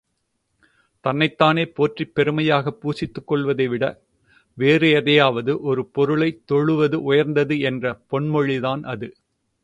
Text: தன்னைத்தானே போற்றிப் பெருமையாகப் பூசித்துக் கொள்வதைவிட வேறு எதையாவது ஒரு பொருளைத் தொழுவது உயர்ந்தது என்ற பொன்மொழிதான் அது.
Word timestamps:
தன்னைத்தானே 1.05 1.65
போற்றிப் 1.65 2.15
பெருமையாகப் 2.15 2.79
பூசித்துக் 2.81 3.27
கொள்வதைவிட 3.27 3.83
வேறு 4.57 4.89
எதையாவது 4.91 5.61
ஒரு 5.61 5.85
பொருளைத் 5.85 6.43
தொழுவது 6.51 6.95
உயர்ந்தது 7.03 7.59
என்ற 7.59 7.99
பொன்மொழிதான் 8.11 8.83
அது. 8.85 9.09